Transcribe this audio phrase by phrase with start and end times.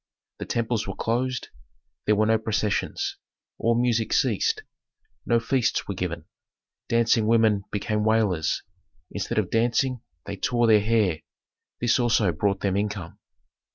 [0.39, 1.49] The temples were closed;
[2.07, 3.17] there were no processions.
[3.59, 4.63] All music ceased;
[5.27, 6.25] no feasts were given.
[6.89, 8.63] Dancing women became wailers;
[9.11, 11.19] instead of dancing they tore their hair;
[11.81, 13.19] this also brought them income.